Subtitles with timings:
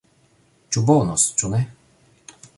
[0.77, 1.61] Ĉu bonos, ĉu ne.